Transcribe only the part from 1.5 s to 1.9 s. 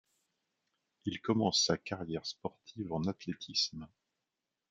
sa